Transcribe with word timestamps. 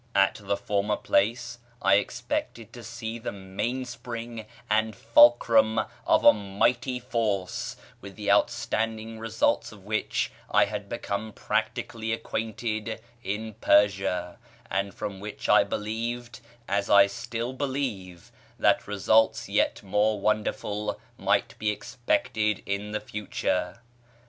At 0.15 0.41
the 0.43 0.57
former 0.57 0.95
place 0.95 1.59
I 1.79 1.97
expected 1.97 2.73
to 2.73 2.81
see 2.83 3.19
1 3.19 3.19
See 3.19 3.19
Note 3.19 3.21
U 3.21 3.21
at 3.21 3.35
end. 3.35 3.35
[page 3.35 3.37
xxi] 3.37 3.43
the 3.43 3.47
mainspring 3.53 4.45
and 4.67 4.95
fulcrum 4.95 5.79
of 6.07 6.23
a 6.25 6.33
mighty 6.33 6.99
force 6.99 7.75
with 8.01 8.15
the 8.15 8.29
astonishing 8.29 9.19
results 9.19 9.71
of 9.71 9.83
which 9.83 10.31
I 10.49 10.65
had 10.65 10.89
become 10.89 11.33
practically 11.33 12.11
acquainted 12.13 12.99
in 13.21 13.53
Persia, 13.53 14.39
and 14.71 14.91
from 14.91 15.19
which 15.19 15.47
I 15.47 15.63
believed 15.63 16.39
(as 16.67 16.89
I 16.89 17.05
still 17.05 17.53
believe) 17.53 18.31
that 18.57 18.87
results 18.87 19.47
yet 19.49 19.83
more 19.83 20.19
wonderful 20.19 20.99
might 21.15 21.55
be 21.59 21.69
expected 21.69 22.63
in 22.65 22.91
the 22.91 23.01
future. 23.01 23.81